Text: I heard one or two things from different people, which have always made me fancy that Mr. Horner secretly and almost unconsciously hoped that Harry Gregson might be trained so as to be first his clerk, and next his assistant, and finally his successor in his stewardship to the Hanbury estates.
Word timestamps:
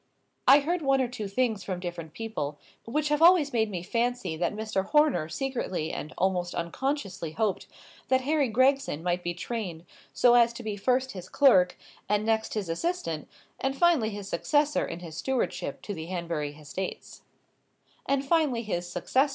I 0.47 0.61
heard 0.61 0.81
one 0.81 0.99
or 0.99 1.07
two 1.07 1.27
things 1.27 1.63
from 1.63 1.79
different 1.79 2.13
people, 2.13 2.57
which 2.85 3.09
have 3.09 3.21
always 3.21 3.53
made 3.53 3.69
me 3.69 3.83
fancy 3.83 4.35
that 4.35 4.51
Mr. 4.55 4.83
Horner 4.85 5.29
secretly 5.29 5.93
and 5.93 6.11
almost 6.17 6.55
unconsciously 6.55 7.33
hoped 7.33 7.67
that 8.07 8.21
Harry 8.21 8.47
Gregson 8.47 9.03
might 9.03 9.21
be 9.21 9.35
trained 9.35 9.85
so 10.11 10.33
as 10.33 10.53
to 10.53 10.63
be 10.63 10.75
first 10.75 11.11
his 11.11 11.29
clerk, 11.29 11.77
and 12.09 12.25
next 12.25 12.55
his 12.55 12.67
assistant, 12.67 13.27
and 13.59 13.77
finally 13.77 14.09
his 14.09 14.27
successor 14.27 14.87
in 14.87 15.01
his 15.01 15.17
stewardship 15.17 15.83
to 15.83 15.93
the 15.93 16.07
Hanbury 16.07 16.55
estates. 16.55 17.21